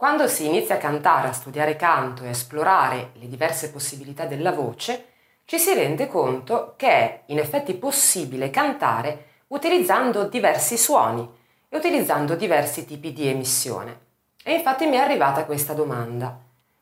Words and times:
Quando 0.00 0.28
si 0.28 0.46
inizia 0.46 0.76
a 0.76 0.78
cantare, 0.78 1.28
a 1.28 1.32
studiare 1.32 1.76
canto 1.76 2.22
e 2.22 2.28
a 2.28 2.30
esplorare 2.30 3.10
le 3.16 3.28
diverse 3.28 3.70
possibilità 3.70 4.24
della 4.24 4.50
voce, 4.50 5.08
ci 5.44 5.58
si 5.58 5.74
rende 5.74 6.06
conto 6.06 6.72
che 6.78 6.88
è 6.88 7.22
in 7.26 7.38
effetti 7.38 7.74
possibile 7.74 8.48
cantare 8.48 9.26
utilizzando 9.48 10.24
diversi 10.24 10.78
suoni 10.78 11.28
e 11.68 11.76
utilizzando 11.76 12.34
diversi 12.34 12.86
tipi 12.86 13.12
di 13.12 13.28
emissione. 13.28 13.98
E 14.42 14.54
infatti 14.54 14.86
mi 14.86 14.96
è 14.96 15.00
arrivata 15.00 15.44
questa 15.44 15.74
domanda. 15.74 16.34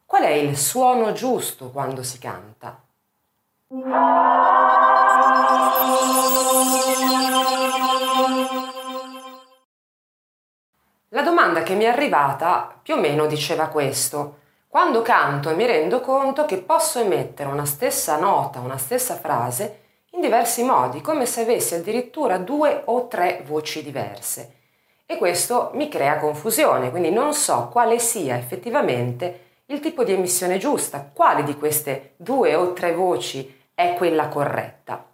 Qual 0.06 0.22
è 0.22 0.30
il 0.30 0.56
suono 0.56 1.10
giusto 1.10 1.72
quando 1.72 2.04
si 2.04 2.20
canta? 2.20 2.80
La 11.18 11.24
domanda 11.24 11.64
che 11.64 11.74
mi 11.74 11.82
è 11.82 11.88
arrivata 11.88 12.78
più 12.80 12.94
o 12.94 13.00
meno 13.00 13.26
diceva 13.26 13.66
questo. 13.66 14.36
Quando 14.68 15.02
canto 15.02 15.52
mi 15.56 15.66
rendo 15.66 16.00
conto 16.00 16.44
che 16.44 16.58
posso 16.58 17.00
emettere 17.00 17.50
una 17.50 17.64
stessa 17.64 18.16
nota, 18.20 18.60
una 18.60 18.78
stessa 18.78 19.16
frase 19.16 19.80
in 20.12 20.20
diversi 20.20 20.62
modi, 20.62 21.00
come 21.00 21.26
se 21.26 21.40
avessi 21.40 21.74
addirittura 21.74 22.38
due 22.38 22.82
o 22.84 23.08
tre 23.08 23.42
voci 23.44 23.82
diverse. 23.82 24.52
E 25.06 25.16
questo 25.16 25.72
mi 25.74 25.88
crea 25.88 26.18
confusione, 26.18 26.88
quindi 26.90 27.10
non 27.10 27.34
so 27.34 27.68
quale 27.72 27.98
sia 27.98 28.36
effettivamente 28.36 29.62
il 29.66 29.80
tipo 29.80 30.04
di 30.04 30.12
emissione 30.12 30.56
giusta, 30.56 31.10
quale 31.12 31.42
di 31.42 31.56
queste 31.56 32.12
due 32.16 32.54
o 32.54 32.72
tre 32.74 32.92
voci 32.92 33.66
è 33.74 33.94
quella 33.94 34.28
corretta 34.28 35.04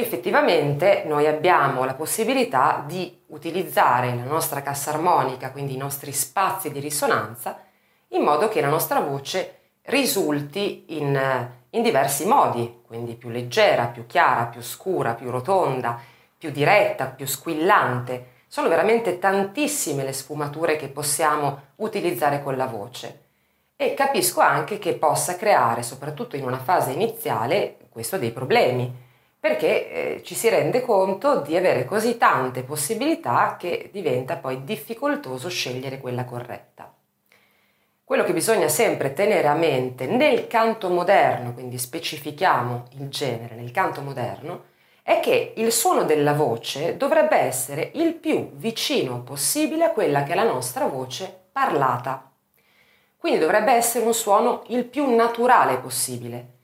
effettivamente 0.00 1.04
noi 1.06 1.26
abbiamo 1.26 1.84
la 1.84 1.94
possibilità 1.94 2.82
di 2.86 3.22
utilizzare 3.28 4.14
la 4.14 4.24
nostra 4.24 4.62
cassa 4.62 4.90
armonica, 4.90 5.50
quindi 5.50 5.74
i 5.74 5.78
nostri 5.78 6.12
spazi 6.12 6.70
di 6.70 6.80
risonanza, 6.80 7.60
in 8.08 8.22
modo 8.22 8.48
che 8.48 8.60
la 8.60 8.68
nostra 8.68 9.00
voce 9.00 9.58
risulti 9.82 10.86
in, 10.88 11.48
in 11.70 11.82
diversi 11.82 12.26
modi, 12.26 12.82
quindi 12.86 13.14
più 13.14 13.28
leggera, 13.28 13.86
più 13.86 14.06
chiara, 14.06 14.46
più 14.46 14.60
scura, 14.60 15.14
più 15.14 15.30
rotonda, 15.30 16.00
più 16.36 16.50
diretta, 16.50 17.06
più 17.06 17.26
squillante. 17.26 18.38
Sono 18.48 18.68
veramente 18.68 19.18
tantissime 19.18 20.02
le 20.02 20.12
sfumature 20.12 20.76
che 20.76 20.88
possiamo 20.88 21.68
utilizzare 21.76 22.42
con 22.42 22.56
la 22.56 22.66
voce 22.66 23.24
e 23.76 23.94
capisco 23.94 24.40
anche 24.40 24.78
che 24.78 24.94
possa 24.94 25.36
creare, 25.36 25.82
soprattutto 25.82 26.36
in 26.36 26.44
una 26.44 26.58
fase 26.58 26.90
iniziale, 26.90 27.78
questo 27.88 28.18
dei 28.18 28.30
problemi 28.30 29.08
perché 29.40 29.90
eh, 30.18 30.22
ci 30.22 30.34
si 30.34 30.50
rende 30.50 30.82
conto 30.82 31.40
di 31.40 31.56
avere 31.56 31.86
così 31.86 32.18
tante 32.18 32.62
possibilità 32.62 33.56
che 33.58 33.88
diventa 33.90 34.36
poi 34.36 34.64
difficoltoso 34.64 35.48
scegliere 35.48 35.98
quella 35.98 36.26
corretta. 36.26 36.92
Quello 38.04 38.22
che 38.22 38.34
bisogna 38.34 38.68
sempre 38.68 39.14
tenere 39.14 39.48
a 39.48 39.54
mente 39.54 40.06
nel 40.06 40.46
canto 40.46 40.90
moderno, 40.90 41.54
quindi 41.54 41.78
specifichiamo 41.78 42.88
il 42.98 43.08
genere 43.08 43.54
nel 43.54 43.70
canto 43.70 44.02
moderno, 44.02 44.64
è 45.02 45.20
che 45.20 45.54
il 45.56 45.72
suono 45.72 46.02
della 46.02 46.34
voce 46.34 46.98
dovrebbe 46.98 47.36
essere 47.36 47.92
il 47.94 48.14
più 48.14 48.50
vicino 48.56 49.22
possibile 49.22 49.84
a 49.84 49.90
quella 49.90 50.22
che 50.24 50.32
è 50.32 50.34
la 50.34 50.44
nostra 50.44 50.84
voce 50.86 51.44
parlata. 51.50 52.30
Quindi 53.16 53.38
dovrebbe 53.38 53.72
essere 53.72 54.04
un 54.04 54.12
suono 54.12 54.64
il 54.68 54.84
più 54.84 55.14
naturale 55.14 55.78
possibile, 55.78 56.58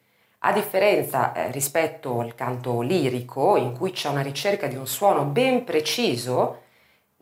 a 0.46 0.52
differenza 0.52 1.32
eh, 1.32 1.50
rispetto 1.50 2.20
al 2.20 2.36
canto 2.36 2.80
lirico, 2.80 3.56
in 3.56 3.72
cui 3.72 3.90
c'è 3.90 4.08
una 4.08 4.22
ricerca 4.22 4.68
di 4.68 4.76
un 4.76 4.86
suono 4.86 5.24
ben 5.24 5.64
preciso, 5.64 6.62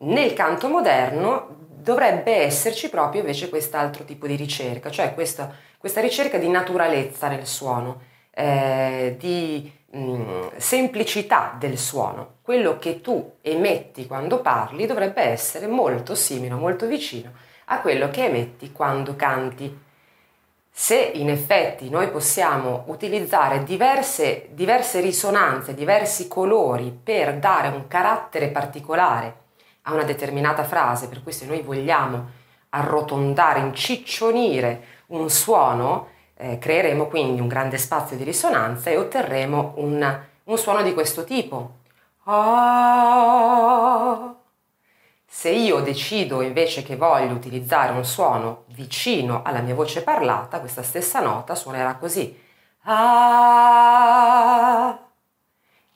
nel 0.00 0.34
canto 0.34 0.68
moderno 0.68 1.56
dovrebbe 1.84 2.36
esserci 2.36 2.90
proprio 2.90 3.22
invece 3.22 3.48
quest'altro 3.48 4.04
tipo 4.04 4.26
di 4.26 4.36
ricerca, 4.36 4.90
cioè 4.90 5.14
questa, 5.14 5.50
questa 5.78 6.02
ricerca 6.02 6.36
di 6.36 6.48
naturalezza 6.48 7.28
nel 7.28 7.46
suono, 7.46 8.00
eh, 8.30 9.16
di 9.18 9.72
mh, 9.90 9.98
mm, 9.98 10.46
semplicità 10.58 11.56
del 11.58 11.78
suono. 11.78 12.36
Quello 12.42 12.78
che 12.78 13.00
tu 13.00 13.36
emetti 13.40 14.06
quando 14.06 14.40
parli 14.40 14.84
dovrebbe 14.84 15.22
essere 15.22 15.66
molto 15.66 16.14
simile, 16.14 16.54
molto 16.54 16.86
vicino 16.86 17.32
a 17.66 17.80
quello 17.80 18.10
che 18.10 18.26
emetti 18.26 18.70
quando 18.70 19.16
canti. 19.16 19.82
Se 20.76 20.96
in 20.96 21.30
effetti 21.30 21.88
noi 21.88 22.10
possiamo 22.10 22.82
utilizzare 22.88 23.62
diverse, 23.62 24.48
diverse 24.50 24.98
risonanze, 24.98 25.72
diversi 25.72 26.26
colori 26.26 26.90
per 26.90 27.38
dare 27.38 27.68
un 27.68 27.86
carattere 27.86 28.48
particolare 28.48 29.36
a 29.82 29.94
una 29.94 30.02
determinata 30.02 30.64
frase, 30.64 31.06
per 31.06 31.22
cui 31.22 31.30
se 31.30 31.46
noi 31.46 31.62
vogliamo 31.62 32.28
arrotondare, 32.70 33.60
inciccionire 33.60 35.02
un 35.06 35.30
suono, 35.30 36.08
eh, 36.34 36.58
creeremo 36.58 37.06
quindi 37.06 37.40
un 37.40 37.46
grande 37.46 37.78
spazio 37.78 38.16
di 38.16 38.24
risonanza 38.24 38.90
e 38.90 38.96
otterremo 38.96 39.74
un, 39.76 40.20
un 40.42 40.58
suono 40.58 40.82
di 40.82 40.92
questo 40.92 41.22
tipo. 41.22 41.76
Ah, 42.24 44.33
se 45.36 45.50
io 45.50 45.80
decido 45.80 46.42
invece 46.42 46.84
che 46.84 46.94
voglio 46.94 47.34
utilizzare 47.34 47.90
un 47.90 48.04
suono 48.04 48.66
vicino 48.68 49.42
alla 49.42 49.62
mia 49.62 49.74
voce 49.74 50.04
parlata, 50.04 50.60
questa 50.60 50.84
stessa 50.84 51.18
nota 51.18 51.56
suonerà 51.56 51.96
così. 51.96 52.40
Ah! 52.82 54.16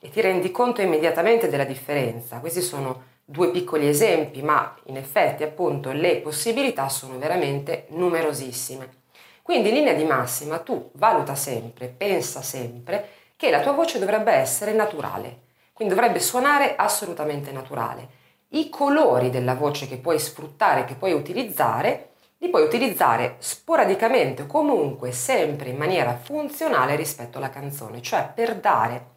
E 0.00 0.10
ti 0.10 0.20
rendi 0.20 0.50
conto 0.50 0.82
immediatamente 0.82 1.48
della 1.48 1.62
differenza. 1.62 2.40
Questi 2.40 2.60
sono 2.60 3.02
due 3.24 3.52
piccoli 3.52 3.86
esempi, 3.86 4.42
ma 4.42 4.74
in 4.86 4.96
effetti 4.96 5.44
appunto 5.44 5.92
le 5.92 6.16
possibilità 6.16 6.88
sono 6.88 7.16
veramente 7.16 7.86
numerosissime. 7.90 9.02
Quindi 9.42 9.68
in 9.68 9.76
linea 9.76 9.94
di 9.94 10.02
massima 10.04 10.58
tu 10.58 10.90
valuta 10.94 11.36
sempre, 11.36 11.86
pensa 11.86 12.42
sempre 12.42 13.08
che 13.36 13.50
la 13.50 13.60
tua 13.60 13.70
voce 13.70 14.00
dovrebbe 14.00 14.32
essere 14.32 14.72
naturale, 14.72 15.42
quindi 15.72 15.94
dovrebbe 15.94 16.18
suonare 16.18 16.74
assolutamente 16.74 17.52
naturale 17.52 18.17
i 18.50 18.68
colori 18.68 19.30
della 19.30 19.54
voce 19.54 19.86
che 19.86 19.98
puoi 19.98 20.18
sfruttare, 20.18 20.84
che 20.84 20.94
puoi 20.94 21.12
utilizzare, 21.12 22.10
li 22.38 22.48
puoi 22.48 22.62
utilizzare 22.62 23.36
sporadicamente 23.38 24.42
o 24.42 24.46
comunque 24.46 25.12
sempre 25.12 25.70
in 25.70 25.76
maniera 25.76 26.16
funzionale 26.16 26.96
rispetto 26.96 27.38
alla 27.38 27.50
canzone, 27.50 28.00
cioè 28.00 28.30
per 28.32 28.56
dare 28.56 29.16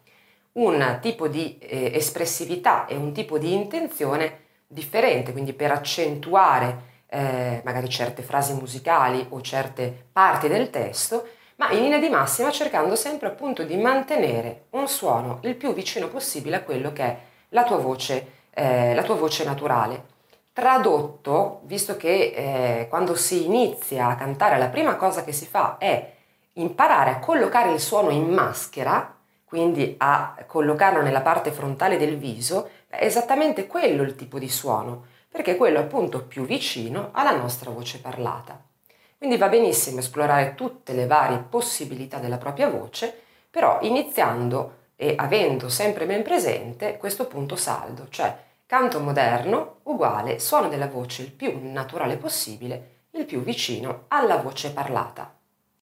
un 0.52 0.98
tipo 1.00 1.28
di 1.28 1.56
eh, 1.58 1.92
espressività 1.94 2.86
e 2.86 2.96
un 2.96 3.12
tipo 3.12 3.38
di 3.38 3.54
intenzione 3.54 4.40
differente, 4.66 5.32
quindi 5.32 5.52
per 5.52 5.70
accentuare 5.70 6.90
eh, 7.06 7.62
magari 7.64 7.88
certe 7.88 8.22
frasi 8.22 8.54
musicali 8.54 9.24
o 9.30 9.40
certe 9.40 10.08
parti 10.12 10.48
del 10.48 10.70
testo, 10.70 11.28
ma 11.56 11.70
in 11.70 11.82
linea 11.82 11.98
di 11.98 12.08
massima 12.08 12.50
cercando 12.50 12.96
sempre 12.96 13.28
appunto 13.28 13.62
di 13.62 13.76
mantenere 13.76 14.64
un 14.70 14.88
suono 14.88 15.38
il 15.42 15.54
più 15.54 15.72
vicino 15.72 16.08
possibile 16.08 16.56
a 16.56 16.62
quello 16.62 16.92
che 16.92 17.02
è 17.02 17.18
la 17.50 17.64
tua 17.64 17.76
voce 17.76 18.40
eh, 18.54 18.94
la 18.94 19.02
tua 19.02 19.14
voce 19.14 19.44
naturale. 19.44 20.10
Tradotto, 20.52 21.60
visto 21.64 21.96
che 21.96 22.32
eh, 22.34 22.86
quando 22.88 23.14
si 23.14 23.46
inizia 23.46 24.08
a 24.08 24.16
cantare 24.16 24.58
la 24.58 24.68
prima 24.68 24.96
cosa 24.96 25.24
che 25.24 25.32
si 25.32 25.46
fa 25.46 25.78
è 25.78 26.14
imparare 26.54 27.10
a 27.10 27.18
collocare 27.18 27.72
il 27.72 27.80
suono 27.80 28.10
in 28.10 28.28
maschera, 28.28 29.16
quindi 29.44 29.94
a 29.98 30.36
collocarlo 30.46 31.00
nella 31.00 31.22
parte 31.22 31.52
frontale 31.52 31.96
del 31.96 32.18
viso, 32.18 32.68
è 32.88 33.04
esattamente 33.04 33.66
quello 33.66 34.02
il 34.02 34.14
tipo 34.14 34.38
di 34.38 34.48
suono, 34.48 35.06
perché 35.30 35.52
è 35.52 35.56
quello 35.56 35.78
appunto 35.78 36.24
più 36.24 36.44
vicino 36.44 37.08
alla 37.12 37.34
nostra 37.34 37.70
voce 37.70 38.00
parlata. 38.00 38.60
Quindi 39.16 39.38
va 39.38 39.48
benissimo 39.48 40.00
esplorare 40.00 40.54
tutte 40.54 40.92
le 40.92 41.06
varie 41.06 41.38
possibilità 41.38 42.18
della 42.18 42.38
propria 42.38 42.68
voce, 42.68 43.22
però 43.48 43.78
iniziando 43.82 44.80
e 45.02 45.14
avendo 45.16 45.68
sempre 45.68 46.06
ben 46.06 46.22
presente 46.22 46.96
questo 46.96 47.26
punto 47.26 47.56
saldo, 47.56 48.06
cioè 48.08 48.32
canto 48.66 49.00
moderno 49.00 49.80
uguale 49.82 50.38
suono 50.38 50.68
della 50.68 50.86
voce 50.86 51.22
il 51.22 51.32
più 51.32 51.58
naturale 51.60 52.16
possibile, 52.16 53.06
il 53.10 53.24
più 53.24 53.42
vicino 53.42 54.04
alla 54.06 54.36
voce 54.36 54.70
parlata. 54.70 55.41